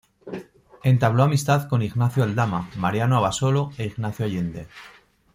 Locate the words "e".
3.77-3.85